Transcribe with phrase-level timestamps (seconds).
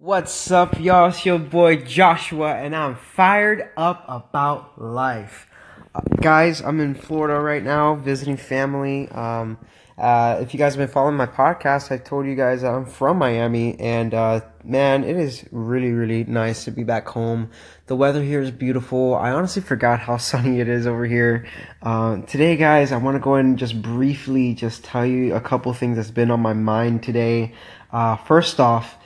[0.00, 1.08] What's up, y'all?
[1.08, 5.48] It's your boy Joshua, and I'm fired up about life.
[5.92, 9.08] Uh, guys, I'm in Florida right now visiting family.
[9.08, 9.58] Um,
[9.98, 13.18] uh, if you guys have been following my podcast, I told you guys I'm from
[13.18, 17.50] Miami, and uh, man, it is really, really nice to be back home.
[17.86, 19.16] The weather here is beautiful.
[19.16, 21.48] I honestly forgot how sunny it is over here.
[21.82, 25.72] Uh, today, guys, I want to go and just briefly just tell you a couple
[25.74, 27.52] things that's been on my mind today.
[27.90, 28.97] Uh, first off,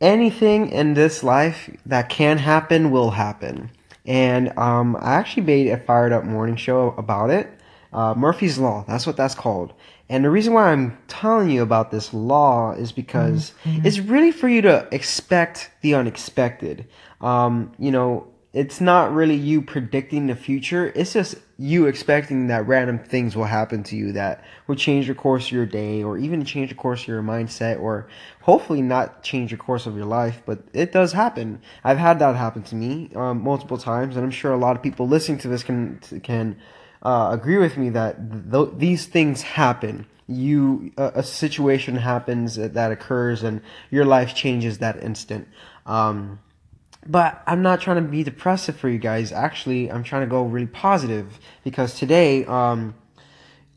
[0.00, 3.70] anything in this life that can happen will happen.
[4.06, 7.50] And um, I actually made a fired up morning show about it.
[7.92, 9.72] Uh, Murphy's Law, that's what that's called.
[10.08, 13.86] And the reason why I'm telling you about this law is because mm-hmm.
[13.86, 16.86] it's really for you to expect the unexpected.
[17.20, 20.92] Um, you know, it's not really you predicting the future.
[20.94, 25.14] It's just you expecting that random things will happen to you that will change the
[25.14, 28.06] course of your day or even change the course of your mindset or
[28.42, 31.60] hopefully not change the course of your life, but it does happen.
[31.82, 34.82] I've had that happen to me um, multiple times, and I'm sure a lot of
[34.82, 36.56] people listening to this can can
[37.02, 40.06] uh, agree with me that th- these things happen.
[40.28, 45.48] You a, a, situation happens that occurs, and your life changes that instant.
[45.86, 46.38] Um,
[47.08, 49.32] but I'm not trying to be depressive for you guys.
[49.32, 52.94] Actually, I'm trying to go really positive because today, um,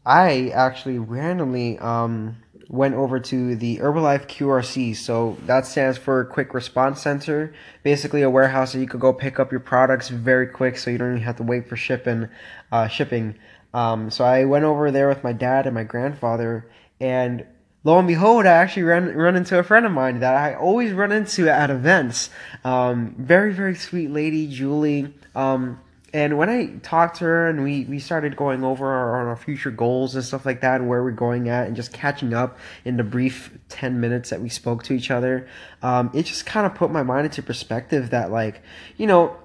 [0.05, 4.95] I actually randomly um, went over to the Herbalife QRC.
[4.95, 7.53] So that stands for Quick Response Center.
[7.83, 10.97] Basically, a warehouse that you could go pick up your products very quick, so you
[10.97, 12.27] don't even have to wait for shipping.
[12.71, 13.35] Uh, shipping.
[13.73, 17.45] Um, so I went over there with my dad and my grandfather, and
[17.83, 20.93] lo and behold, I actually ran run into a friend of mine that I always
[20.93, 22.29] run into at events.
[22.63, 25.13] Um, very very sweet lady, Julie.
[25.35, 25.79] Um,
[26.13, 29.71] and when I talked to her and we, we started going over our, our future
[29.71, 32.97] goals and stuff like that and where we're going at and just catching up in
[32.97, 35.47] the brief 10 minutes that we spoke to each other,
[35.81, 38.61] um, it just kind of put my mind into perspective that, like,
[38.97, 39.37] you know,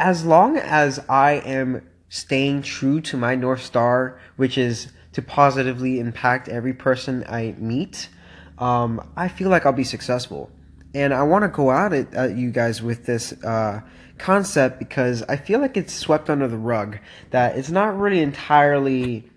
[0.00, 5.98] as long as I am staying true to my North Star, which is to positively
[5.98, 8.10] impact every person I meet,
[8.58, 10.50] um, I feel like I'll be successful.
[10.92, 13.80] And I want to go out at, at, you guys with this uh,
[14.18, 16.98] concept because I feel like it's swept under the rug.
[17.30, 19.30] That it's not really entirely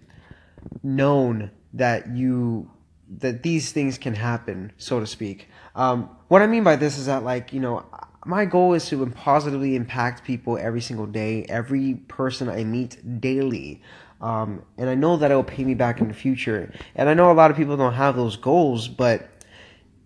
[0.83, 2.69] known that you
[3.19, 5.47] that these things can happen, so to speak.
[5.75, 7.85] Um, what I mean by this is that, like, you know,
[8.25, 13.81] my goal is to positively impact people every single day, every person I meet daily.
[14.21, 16.73] Um, and I know that it will pay me back in the future.
[16.95, 19.29] And I know a lot of people don't have those goals, but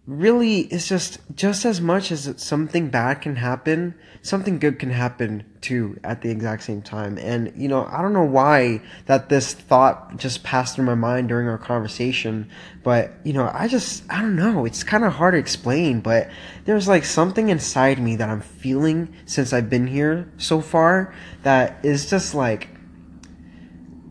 [0.06, 5.46] really it's just just as much as something bad can happen something good can happen
[5.62, 9.54] too at the exact same time and you know i don't know why that this
[9.54, 12.50] thought just passed through my mind during our conversation
[12.84, 16.30] but you know i just i don't know it's kind of hard to explain but
[16.66, 21.14] there's like something inside me that i'm feeling since i've been here so far
[21.44, 22.68] that is just like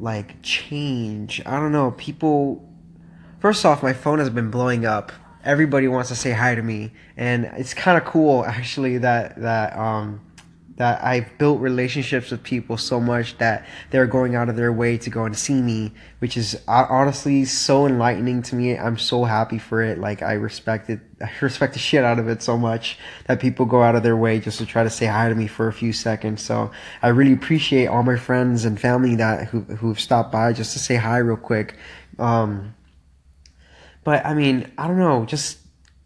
[0.02, 1.40] like change.
[1.46, 2.68] I don't know people
[3.38, 5.12] first off my phone has been blowing up.
[5.44, 9.78] Everybody wants to say hi to me, and it's kind of cool actually that that
[9.78, 10.20] um
[10.76, 14.96] that I've built relationships with people so much that they're going out of their way
[14.98, 18.78] to go and see me, which is honestly so enlightening to me.
[18.78, 19.98] I'm so happy for it.
[19.98, 21.00] Like I respect it.
[21.20, 24.16] I respect the shit out of it so much that people go out of their
[24.16, 26.42] way just to try to say hi to me for a few seconds.
[26.42, 26.70] So
[27.02, 30.78] I really appreciate all my friends and family that who who've stopped by just to
[30.78, 31.76] say hi real quick.
[32.18, 32.74] Um,
[34.04, 35.26] but I mean, I don't know.
[35.26, 35.58] Just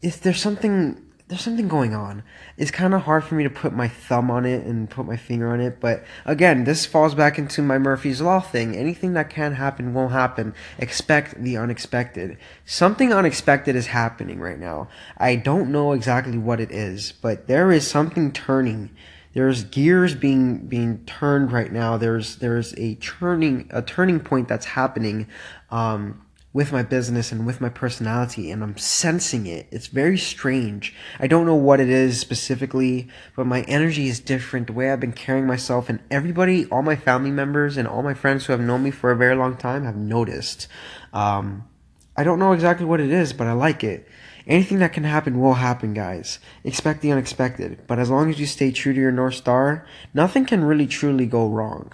[0.03, 2.23] if there's something there's something going on.
[2.57, 5.17] It's kind of hard for me to put my thumb on it and put my
[5.17, 5.81] finger on it.
[5.81, 8.77] But again, this falls back into my Murphy's Law thing.
[8.77, 10.55] Anything that can happen will happen.
[10.79, 12.39] Expect the unexpected.
[12.65, 14.89] Something unexpected is happening right now.
[15.19, 18.91] I don't know exactly what it is, but there is something turning.
[19.35, 21.97] There's gears being being turned right now.
[21.97, 25.27] There's there's a turning a turning point that's happening.
[25.71, 26.23] Um,
[26.57, 29.67] with my business and with my personality and I'm sensing it.
[29.71, 30.95] It's very strange.
[31.21, 34.67] I don't know what it is specifically, but my energy is different.
[34.67, 38.15] The way I've been carrying myself and everybody, all my family members and all my
[38.15, 40.67] friends who have known me for a very long time have noticed.
[41.13, 41.69] Um,
[42.17, 44.09] I don't know exactly what it is, but I like it.
[44.47, 46.39] Anything that can happen will happen, guys.
[46.65, 47.83] Expect the unexpected.
[47.87, 51.27] But as long as you stay true to your North Star, nothing can really truly
[51.27, 51.93] go wrong.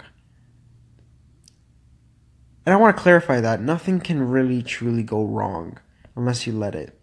[2.65, 5.79] And I want to clarify that nothing can really truly go wrong
[6.15, 6.97] unless you let it.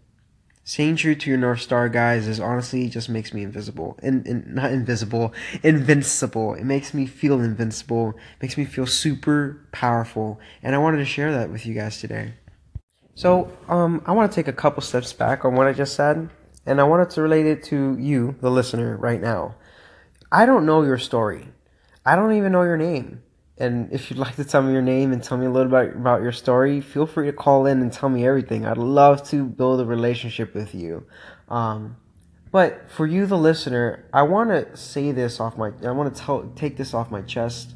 [0.63, 3.97] Staying true to your North Star, guys, is honestly just makes me invisible.
[4.01, 6.53] In, in, not invisible, invincible.
[6.53, 8.13] It makes me feel invincible.
[8.41, 10.39] Makes me feel super powerful.
[10.61, 12.35] And I wanted to share that with you guys today.
[13.15, 16.29] So, um, I want to take a couple steps back on what I just said.
[16.65, 19.55] and I wanted to relate it to you, the listener, right now.
[20.31, 21.49] I don't know your story.
[22.05, 23.23] I don't even know your name.
[23.61, 25.95] And if you'd like to tell me your name and tell me a little bit
[25.95, 28.65] about your story, feel free to call in and tell me everything.
[28.65, 31.05] I'd love to build a relationship with you.
[31.47, 31.97] Um,
[32.51, 36.19] but for you, the listener, I want to say this off my, I want to
[36.19, 37.75] tell, take this off my chest.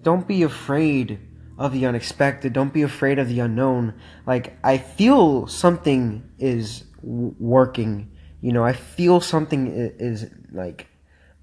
[0.00, 1.20] Don't be afraid
[1.58, 2.54] of the unexpected.
[2.54, 3.92] Don't be afraid of the unknown.
[4.26, 8.10] Like, I feel something is working.
[8.40, 10.86] You know, I feel something is, is like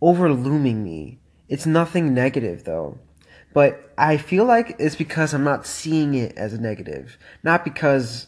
[0.01, 1.19] overlooming me.
[1.47, 2.97] It's nothing negative though.
[3.57, 8.27] But I feel like it's because I'm not seeing it as a negative, not because.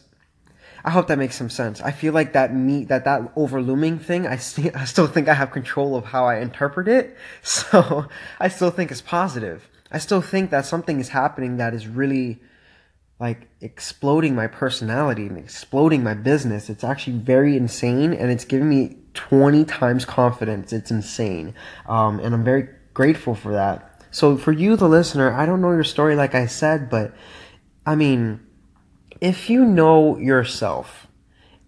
[0.84, 1.80] I hope that makes some sense.
[1.80, 4.26] I feel like that me that that overlooming thing.
[4.26, 8.06] I see, I still think I have control of how I interpret it, so
[8.40, 9.68] I still think it's positive.
[9.92, 12.40] I still think that something is happening that is really
[13.20, 16.68] like exploding my personality and exploding my business.
[16.68, 20.72] It's actually very insane, and it's giving me 20 times confidence.
[20.72, 21.54] It's insane,
[21.86, 23.89] um, and I'm very grateful for that.
[24.10, 27.14] So for you, the listener, I don't know your story like I said, but
[27.86, 28.40] I mean,
[29.20, 31.06] if you know yourself,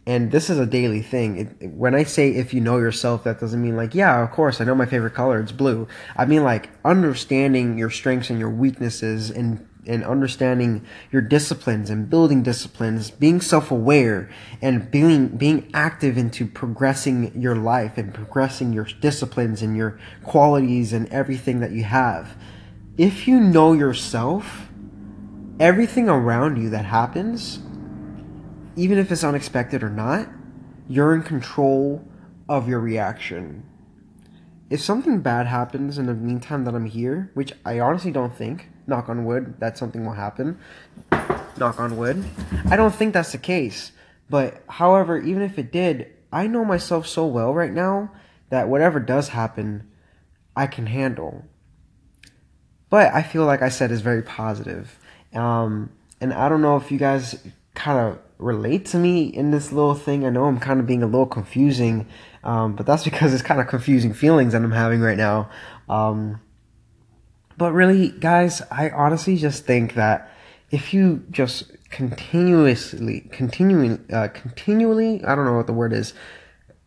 [0.07, 1.39] and this is a daily thing.
[1.61, 4.61] It, when I say if you know yourself, that doesn't mean like, yeah, of course,
[4.61, 5.87] I know my favorite color, it's blue.
[6.17, 12.09] I mean like understanding your strengths and your weaknesses and and understanding your disciplines and
[12.09, 14.31] building disciplines, being self-aware
[14.61, 20.93] and being being active into progressing your life and progressing your disciplines and your qualities
[20.93, 22.37] and everything that you have.
[22.97, 24.69] If you know yourself,
[25.59, 27.59] everything around you that happens,
[28.77, 30.29] even if it's unexpected or not,
[30.89, 32.07] you're in control
[32.49, 33.65] of your reaction.
[34.73, 38.71] If something bad happens in the meantime that I'm here, which I honestly don't think,
[38.87, 40.59] knock on wood, that something will happen.
[41.59, 42.25] Knock on wood.
[42.71, 43.93] I don't think that's the case.
[44.31, 48.13] But however, even if it did, I know myself so well right now
[48.49, 49.91] that whatever does happen,
[50.57, 51.45] I can handle.
[52.89, 54.99] But I feel like I said is very positive.
[55.35, 57.39] Um, and I don't know if you guys
[57.75, 60.25] kind of relate to me in this little thing.
[60.25, 62.07] I know I'm kind of being a little confusing,
[62.45, 65.51] um, but that's because it's kind of confusing feelings that I'm having right now.
[65.89, 66.41] Um,
[67.57, 70.31] but really, guys, I honestly just think that
[70.71, 76.15] if you just continuously, continuing, uh, continually, I don't know what the word is,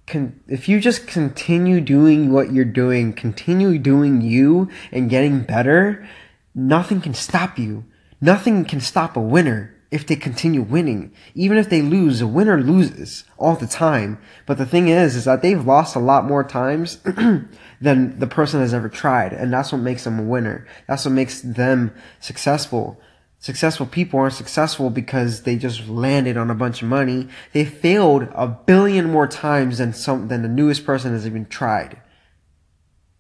[0.07, 6.07] Con- if you just continue doing what you're doing, continue doing you and getting better,
[6.53, 7.85] nothing can stop you.
[8.21, 11.13] Nothing can stop a winner if they continue winning.
[11.33, 14.19] Even if they lose, a winner loses all the time.
[14.45, 16.97] But the thing is, is that they've lost a lot more times
[17.81, 19.31] than the person has ever tried.
[19.31, 20.68] And that's what makes them a winner.
[20.86, 23.00] That's what makes them successful.
[23.39, 27.30] Successful people aren't successful because they just landed on a bunch of money.
[27.53, 32.01] They failed a billion more times than some, than the newest person has even tried.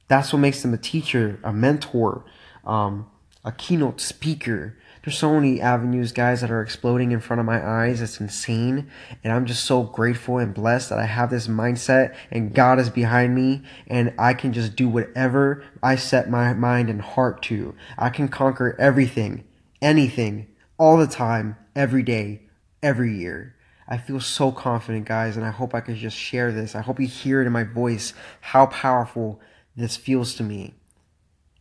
[0.09, 2.25] That's what makes them a teacher, a mentor,
[2.65, 3.09] um,
[3.45, 7.63] a keynote speaker, there's so many avenues, guys, that are exploding in front of my
[7.63, 8.01] eyes.
[8.01, 8.89] It's insane.
[9.23, 12.89] And I'm just so grateful and blessed that I have this mindset and God is
[12.89, 17.75] behind me and I can just do whatever I set my mind and heart to.
[17.99, 19.43] I can conquer everything,
[19.79, 20.47] anything,
[20.79, 22.41] all the time, every day,
[22.81, 23.55] every year.
[23.87, 26.73] I feel so confident, guys, and I hope I can just share this.
[26.73, 29.39] I hope you hear it in my voice how powerful
[29.75, 30.73] this feels to me.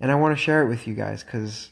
[0.01, 1.69] And I want to share it with you guys because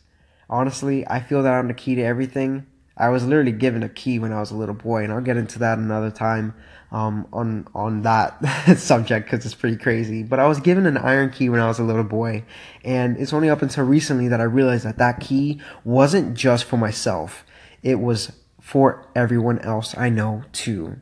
[0.53, 2.67] honestly, I feel that I'm the key to everything.
[2.97, 5.39] I was literally given a key when I was a little boy, and I'll get
[5.39, 6.55] into that another time
[6.93, 8.39] um, on on that
[8.79, 10.23] subject because it's pretty crazy.
[10.23, 12.45] But I was given an iron key when I was a little boy,
[12.85, 16.77] and it's only up until recently that I realized that that key wasn't just for
[16.77, 17.45] myself;
[17.83, 20.99] it was for everyone else I know too.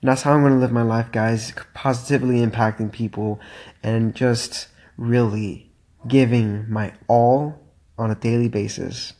[0.00, 3.40] And that's how I'm going to live my life, guys, positively impacting people
[3.82, 5.70] and just really
[6.06, 7.65] giving my all
[7.98, 9.14] on a daily basis.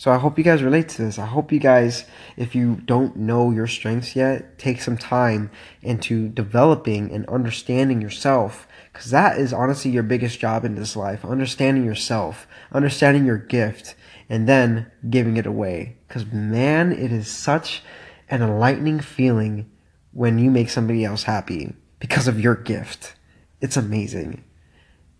[0.00, 1.18] So I hope you guys relate to this.
[1.18, 2.06] I hope you guys,
[2.38, 5.50] if you don't know your strengths yet, take some time
[5.82, 8.66] into developing and understanding yourself.
[8.90, 11.22] Because that is honestly your biggest job in this life.
[11.22, 13.94] Understanding yourself, understanding your gift,
[14.30, 15.98] and then giving it away.
[16.08, 17.82] Because man, it is such
[18.30, 19.70] an enlightening feeling
[20.12, 23.16] when you make somebody else happy because of your gift.
[23.60, 24.44] It's amazing.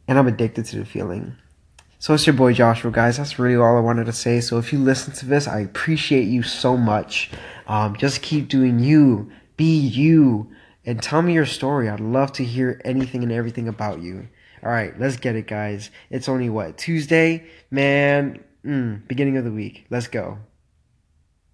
[0.08, 1.36] And I'm addicted to the feeling.
[2.02, 3.18] So it's your boy Joshua, guys.
[3.18, 4.40] That's really all I wanted to say.
[4.40, 7.30] So if you listen to this, I appreciate you so much.
[7.66, 10.50] Um, just keep doing you, be you,
[10.86, 11.90] and tell me your story.
[11.90, 14.30] I'd love to hear anything and everything about you.
[14.62, 15.90] All right, let's get it, guys.
[16.08, 18.42] It's only what Tuesday, man.
[18.64, 19.84] Mm, beginning of the week.
[19.90, 20.38] Let's go.